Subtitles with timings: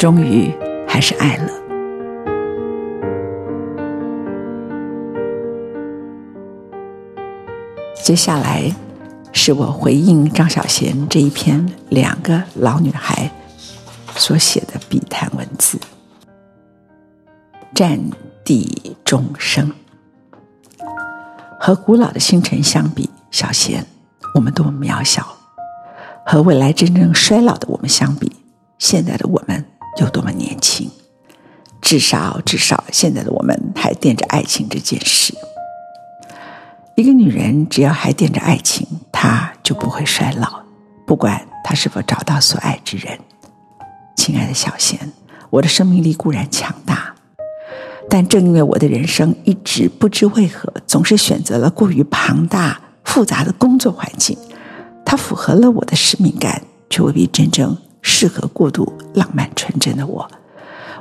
[0.00, 0.50] 终于
[0.88, 1.50] 还是爱了。
[8.02, 8.74] 接下来
[9.30, 13.30] 是我回应张小娴这一篇两个老女孩
[14.16, 15.78] 所写的笔谈文字。
[17.74, 18.00] 战
[18.42, 19.70] 地钟声，
[21.60, 23.84] 和古老的星辰相比，小贤，
[24.34, 25.22] 我们多么渺小；
[26.24, 28.32] 和未来真正衰老的我们相比，
[28.78, 29.62] 现在的我们。
[29.98, 30.90] 有多么年轻，
[31.80, 35.34] 至少至少，现在的我们还惦着爱情这件事。
[36.94, 40.62] 一个女人只要还惦着爱情，她就不会衰老，
[41.06, 43.18] 不管她是否找到所爱之人。
[44.16, 45.12] 亲爱的小贤，
[45.48, 47.14] 我的生命力固然强大，
[48.08, 54.36] 但正因为我的人生一直不知为何总是选择了过于庞大复杂的工作环境，
[55.04, 57.76] 它符合了我的使命感，却未必真正。
[58.02, 60.30] 适合过度浪漫纯真的我，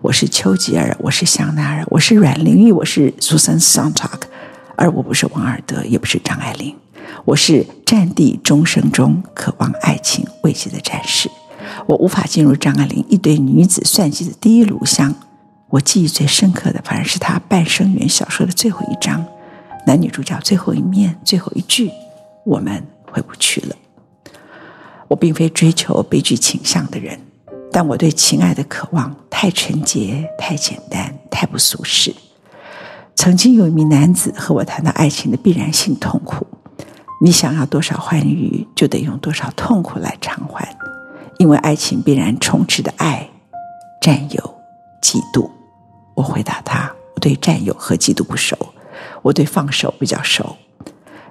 [0.00, 4.20] 我是丘吉尔，我是香奈儿，我是阮玲玉，我是 Susan Sontag，
[4.76, 6.74] 而我不是王尔德，也不是张爱玲，
[7.24, 11.30] 我是战地钟声中渴望爱情慰藉的战士。
[11.86, 15.14] 我无法进入张爱玲一堆女子算计的第一炉香。
[15.68, 19.24] 我记忆最深刻的，反而是她半生缘小说的最后一章，
[19.86, 21.90] 男女主角最后一面，最后一句，
[22.44, 23.74] 我们回不去了。
[25.08, 27.18] 我并非追求悲剧倾向的人，
[27.70, 32.14] 但我对情爱的渴望太纯洁、太简单、太不俗世。
[33.14, 36.46] 曾经有一名男子和我谈到爱情的必然性痛苦：
[37.22, 40.76] 你想要多少欢愉，就得用多少痛苦来偿还，
[41.38, 43.30] 因为爱情必然充斥的爱、
[44.00, 44.54] 占有、
[45.00, 45.48] 嫉妒。
[46.14, 48.56] 我回答他：我对占有和嫉妒不熟，
[49.22, 50.56] 我对放手比较熟。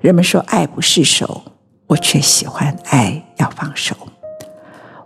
[0.00, 1.42] 人们说爱不释手。
[1.86, 3.94] 我却喜欢爱要放手，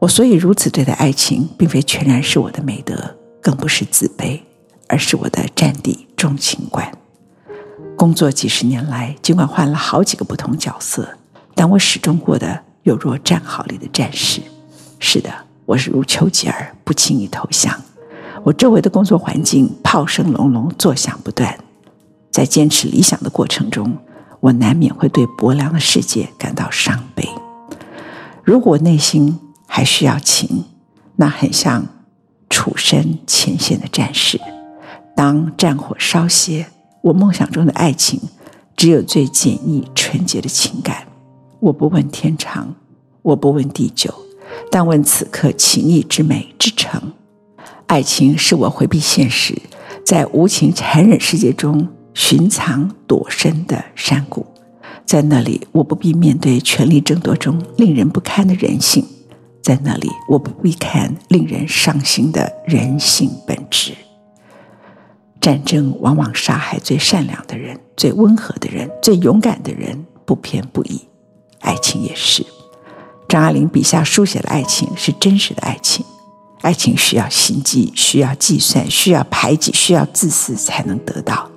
[0.00, 4.40] 我所以如此对待爱情，并非全然是我的美德，更不是自卑，
[4.88, 6.90] 而是我的战地钟情观。
[7.96, 11.08] 工作几十年来，尽管换了好几个不同角色，
[11.54, 14.42] 但我始终过得有若战壕里的战士。
[14.98, 15.30] 是的，
[15.64, 17.80] 我是如丘吉尔，不轻易投降。
[18.42, 21.56] 我周围的工作环境炮声隆隆，作响不断，
[22.32, 23.96] 在坚持理想的过程中。
[24.44, 27.26] 我难免会对薄凉的世界感到伤悲。
[28.42, 30.66] 如果内心还需要情，
[31.16, 31.86] 那很像
[32.50, 34.38] 处身前线的战士。
[35.16, 36.66] 当战火稍歇，
[37.00, 38.20] 我梦想中的爱情
[38.76, 41.06] 只有最简易纯洁的情感。
[41.60, 42.74] 我不问天长，
[43.22, 44.12] 我不问地久，
[44.70, 47.14] 但问此刻情谊之美之诚。
[47.86, 49.56] 爱情是我回避现实，
[50.04, 51.88] 在无情残忍世界中。
[52.14, 54.46] 寻藏躲身的山谷，
[55.04, 59.02] 在那里，我不必面对权力争夺中令人不堪的人性；
[59.60, 63.92] 在那里，我不必看令人伤心的人性本质。
[65.40, 71.02] 战争往往杀害最善良的人、最温和的人、最勇敢的人，不偏不倚。
[71.60, 72.46] 爱情也是。
[73.28, 76.06] 张爱玲笔下书写的爱情是真实的爱情，
[76.62, 81.50] 爱情需要心机，需要计算，需要排挤，需要自私才能得到。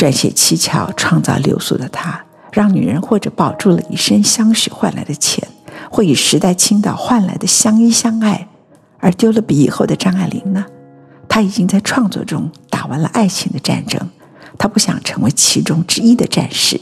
[0.00, 5.46] 撰写七巧，创造流苏的他，让女人或者保住了一身相许换来的钱，
[5.90, 8.48] 或以时代倾倒换来的相依相爱，
[8.98, 10.64] 而丢了笔以后的张爱玲呢？
[11.28, 14.00] 她已经在创作中打完了爱情的战争，
[14.56, 16.80] 她不想成为其中之一的战士，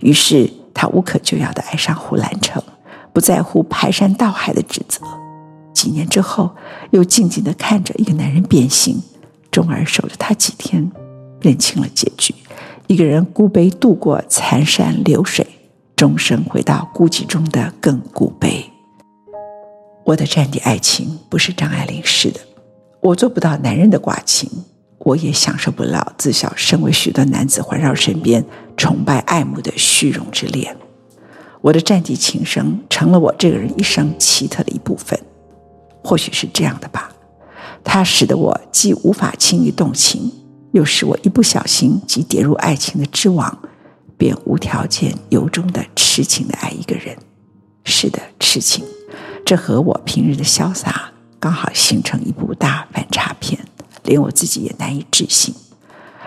[0.00, 2.62] 于是她无可救药地爱上胡兰成，
[3.12, 5.02] 不在乎排山倒海的指责。
[5.74, 6.56] 几年之后，
[6.92, 9.02] 又静静地看着一个男人变心，
[9.50, 10.90] 终而守着他几天。
[11.40, 12.34] 认清了结局，
[12.86, 15.46] 一个人孤悲渡过残山流水，
[15.96, 18.70] 终生回到孤寂中的更孤悲。
[20.04, 22.40] 我的战地爱情不是张爱玲式的，
[23.00, 24.50] 我做不到男人的寡情，
[24.98, 28.44] 我也享受不了自小身为许多男子环绕身边
[28.76, 30.76] 崇拜爱慕的虚荣之恋。
[31.62, 35.18] 我的战地情深成了我这个人一生奇特的一部分，
[36.02, 37.10] 或许是这样的吧。
[37.82, 40.30] 它使得我既无法轻易动情，
[40.74, 43.56] 又使我一不小心即跌入爱情的织网，
[44.18, 47.16] 便无条件由衷的痴情的爱一个人。
[47.84, 48.84] 是的，痴情。
[49.46, 53.64] 这和我平日的潇洒刚好形成一部大反差片，
[54.02, 55.54] 连我自己也难以置信。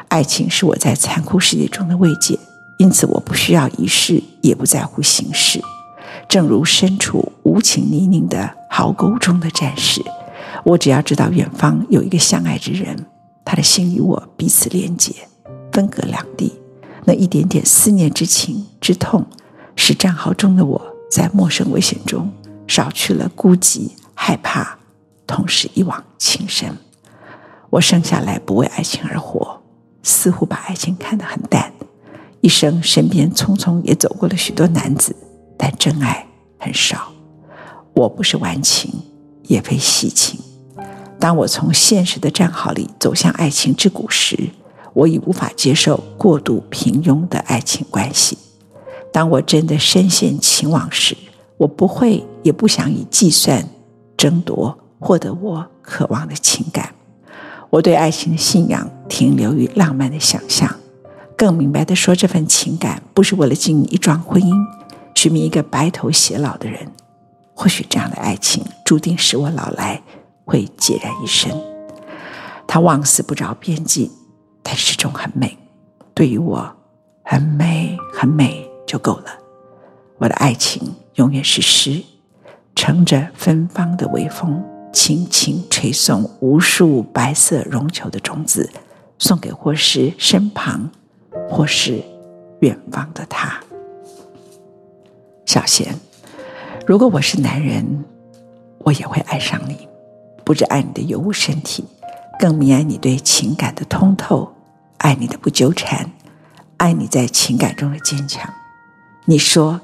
[0.08, 2.40] 爱情是我在残酷世界中的慰藉，
[2.80, 5.62] 因此我不需要仪式，也不在乎形式。
[6.30, 10.02] 正如身处无情泥泞的壕沟中的战士，
[10.64, 13.06] 我只要知道远方有一个相爱之人，
[13.50, 15.14] 他的心与我彼此连结，
[15.72, 16.52] 分隔两地，
[17.06, 19.26] 那一点点思念之情之痛，
[19.74, 22.30] 使战壕中的我在陌生危险中。
[22.68, 24.78] 少去了孤寂、害怕，
[25.26, 26.76] 同时一往情深。
[27.70, 29.62] 我生下来不为爱情而活，
[30.04, 31.72] 似乎把爱情看得很淡。
[32.42, 35.16] 一生身边匆匆也走过了许多男子，
[35.58, 36.28] 但真爱
[36.60, 37.14] 很少。
[37.94, 38.94] 我不是顽情，
[39.44, 40.38] 也非细情。
[41.20, 44.50] 当我从现实的战壕里走向爱情之谷时，
[44.94, 48.38] 我已无法接受过度平庸的爱情关系。
[49.12, 51.18] 当我真的深陷情网时，
[51.58, 53.68] 我不会，也不想以计算
[54.16, 56.94] 争夺获得我渴望的情感。
[57.70, 60.74] 我对爱情的信仰停留于浪漫的想象。
[61.36, 64.54] 更明白的说，这份情感不是为了经营一桩婚姻，
[65.16, 66.92] 寻觅一个白头偕老的人。
[67.54, 70.02] 或许这样的爱情注定使我老来
[70.48, 71.52] 会孑然一身。
[72.66, 74.10] 它望似不着边际，
[74.64, 75.56] 但始终很美。
[76.16, 76.76] 对于我，
[77.24, 79.26] 很美，很美就够了。
[80.18, 80.96] 我的爱情。
[81.18, 82.04] 永远是诗，
[82.76, 84.64] 乘着芬芳的微风，
[84.94, 88.70] 轻轻吹送无数白色绒球的种子，
[89.18, 90.92] 送给或是身旁，
[91.50, 92.04] 或是
[92.60, 93.60] 远方的他。
[95.48, 95.96] 小贤，
[96.86, 98.06] 如果我是男人，
[98.78, 99.87] 我也会爱上你，
[100.48, 101.84] 不只爱你的尤物身体，
[102.40, 104.50] 更迷爱你对情感的通透，
[105.00, 106.10] 爱你的不纠缠，
[106.78, 108.50] 爱你在情感中的坚强。
[109.26, 109.82] 你说。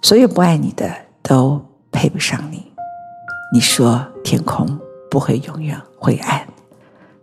[0.00, 0.88] 所有不爱你的
[1.24, 1.60] 都
[1.90, 2.70] 配不上你。
[3.52, 4.78] 你说天空
[5.10, 6.46] 不会永远灰暗，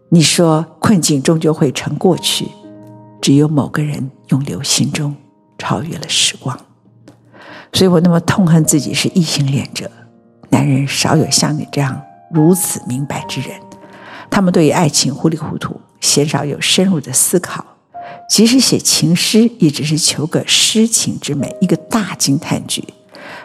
[0.09, 2.49] 你说困境终究会成过去。
[3.21, 5.15] 只有某个人永留心中，
[5.57, 6.59] 超越了时光。
[7.71, 9.89] 所以我那么痛恨自己是异性恋者。
[10.49, 12.01] 男人少有像你这样
[12.31, 13.59] 如此明白之人，
[14.29, 17.65] 他们对于爱情糊里糊涂，鲜少有深入的思考。
[18.29, 22.83] 即使写情诗，也只是求个诗情之美，一个大惊叹句。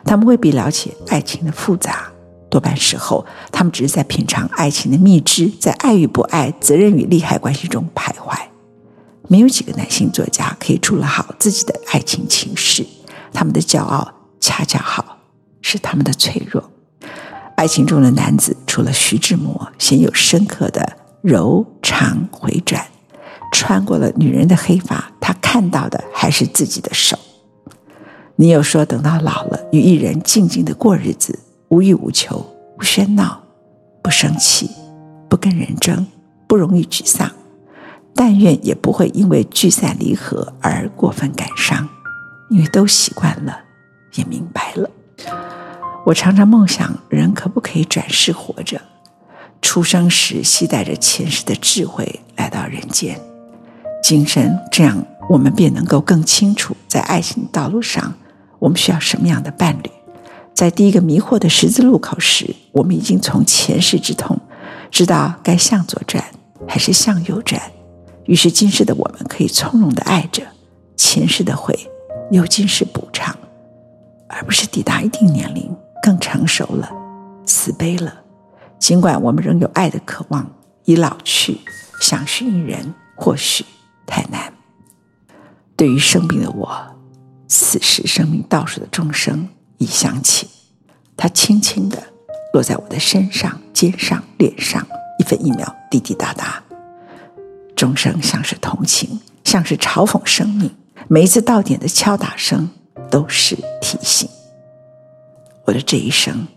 [0.05, 2.11] 他们未必了解爱情的复杂，
[2.49, 8.39] 多半时候，他们只是在品尝爱情的蜜汁，在爱与不爱、责任与利害关系中徘徊。
[9.29, 12.87] 没有几个男性作家可以处理好自己的爱情情事，
[13.33, 15.19] 他们的骄傲恰恰好
[15.61, 16.70] 是他们的脆弱。
[17.61, 22.83] 爱情中的男子，除了徐志摩，鲜有深刻的柔肠回转。
[23.53, 27.19] 穿过了女人的黑发，他看到的还是自己的手。
[28.37, 31.39] 你有说等到老了，与一人静静的过日子，
[31.69, 32.39] 无欲无求，
[32.79, 33.43] 不喧闹，
[34.03, 34.71] 不生气，
[35.29, 36.07] 不跟人争，
[36.47, 37.31] 不容易沮丧。
[38.15, 41.87] 但愿也不会因为聚散离合而过分感伤，
[42.49, 43.55] 因为都习惯了，
[44.15, 44.89] 也明白了。
[46.11, 48.81] 我常常梦想，人可不可以转世活着？
[49.63, 53.17] 出生时携带着前世的智慧来到人间。
[54.03, 58.13] 今生，这样我们便能够更清楚，在爱情道路上，
[58.59, 59.91] 我们需要什么样的伴侣。
[60.53, 64.37] 在第一个迷惑的十字路口时，我们已经从前世之痛，
[64.91, 66.25] 知道该向左转
[66.67, 67.63] 还是向右转。
[68.25, 70.43] 于是今世的我们可以从容的爱着，
[70.97, 71.79] 前世的悔
[72.33, 73.37] 由今世补偿，
[74.27, 75.73] 而不是抵达一定年龄
[76.03, 76.91] 更成熟了，
[77.47, 78.23] 慈悲了。
[78.79, 80.51] 尽管我们仍有爱的渴望，
[80.85, 81.61] 已老去，
[82.01, 83.65] 想寻一人，或许。
[84.07, 84.53] 太难。
[85.77, 86.97] 对于生病的我，
[87.47, 90.49] 此时生命倒数的钟声已响起，
[91.17, 92.03] 它轻轻地
[92.53, 94.85] 落在我的身上、肩上、脸上，
[95.21, 96.61] 一分一秒滴滴答答。
[97.77, 100.75] 钟声像是同情，像是嘲讽生命。
[101.07, 102.69] 每一次到点的敲打声
[103.09, 104.29] 都是提醒。
[105.71, 106.49] 我的这一生，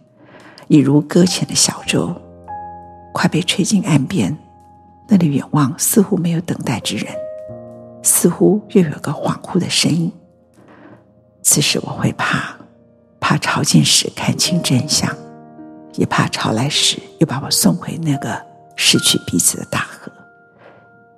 [0.67, 2.19] 已如搁浅的小舟，
[3.13, 4.35] 快被吹进岸边，
[5.07, 7.13] 那里远望似乎没有等待之人。
[8.01, 10.11] 似乎又有个恍惚的声音。
[11.43, 12.57] 此时我会怕，
[13.19, 15.15] 怕潮尽时看清真相，
[15.93, 18.43] 也怕潮来时又把我送回那个
[18.75, 20.11] 失去彼此的大河。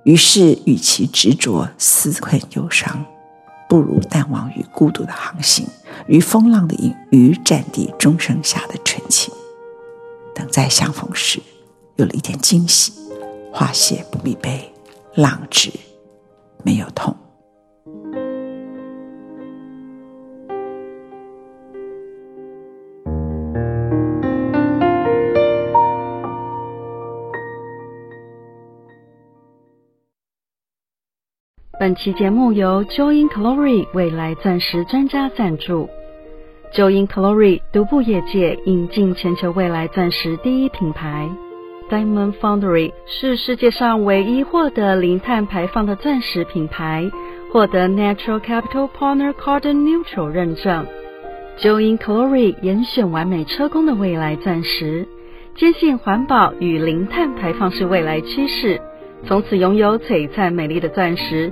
[0.03, 3.05] 于是，与其执着思困忧伤，
[3.67, 5.67] 不如淡忘于孤独的航行，
[6.07, 9.34] 于风浪的隐于战地钟声下的纯情。
[10.34, 11.41] 等再相逢时，
[11.95, 12.91] 有了一点惊喜，
[13.51, 14.72] 花谢不必悲，
[15.15, 15.72] 浪止
[16.63, 17.15] 没有痛。
[31.77, 35.89] 本期节目由 Join Glory 未来钻石专家赞助。
[36.74, 41.29] Join Glory 独步业界，引进全球未来钻石第一品牌。
[41.89, 47.12] Diamond Foundry 是世界上唯一获得零碳排放的钻石品牌，
[47.51, 50.86] 获得 Natural Capital Partner Carbon Neutral 认证。
[51.60, 55.05] Join Glory 严选完美车工的未来钻石，
[55.55, 58.79] 坚信环保与零碳排放是未来趋势，
[59.25, 61.51] 从此拥有璀璨美丽的钻石，